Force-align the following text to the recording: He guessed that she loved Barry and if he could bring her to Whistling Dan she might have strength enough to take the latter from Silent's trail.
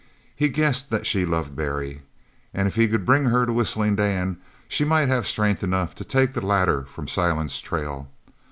He 0.35 0.49
guessed 0.49 0.89
that 0.89 1.05
she 1.05 1.27
loved 1.27 1.55
Barry 1.55 2.01
and 2.55 2.67
if 2.67 2.73
he 2.73 2.87
could 2.87 3.05
bring 3.05 3.25
her 3.25 3.45
to 3.45 3.53
Whistling 3.53 3.97
Dan 3.97 4.37
she 4.67 4.83
might 4.83 5.09
have 5.09 5.27
strength 5.27 5.61
enough 5.63 5.93
to 5.93 6.03
take 6.03 6.33
the 6.33 6.41
latter 6.43 6.85
from 6.85 7.07
Silent's 7.07 7.61
trail. 7.61 8.09